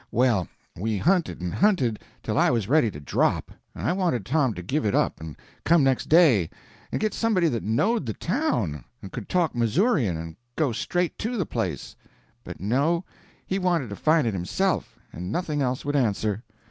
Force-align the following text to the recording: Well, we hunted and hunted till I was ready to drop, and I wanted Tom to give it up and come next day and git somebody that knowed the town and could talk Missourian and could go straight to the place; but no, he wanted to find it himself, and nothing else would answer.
Well, 0.09 0.47
we 0.79 0.97
hunted 0.97 1.41
and 1.41 1.53
hunted 1.53 1.99
till 2.23 2.35
I 2.35 2.49
was 2.49 2.67
ready 2.67 2.89
to 2.89 2.99
drop, 2.99 3.51
and 3.75 3.87
I 3.87 3.93
wanted 3.93 4.25
Tom 4.25 4.55
to 4.55 4.63
give 4.63 4.83
it 4.83 4.95
up 4.95 5.19
and 5.21 5.37
come 5.63 5.83
next 5.83 6.09
day 6.09 6.49
and 6.91 6.99
git 6.99 7.13
somebody 7.13 7.47
that 7.49 7.61
knowed 7.61 8.07
the 8.07 8.15
town 8.15 8.83
and 9.03 9.11
could 9.11 9.29
talk 9.29 9.53
Missourian 9.53 10.17
and 10.17 10.29
could 10.35 10.55
go 10.63 10.71
straight 10.71 11.19
to 11.19 11.37
the 11.37 11.45
place; 11.45 11.95
but 12.43 12.59
no, 12.59 13.05
he 13.45 13.59
wanted 13.59 13.91
to 13.91 13.95
find 13.95 14.25
it 14.25 14.33
himself, 14.33 14.97
and 15.13 15.31
nothing 15.31 15.61
else 15.61 15.85
would 15.85 15.95
answer. 15.95 16.41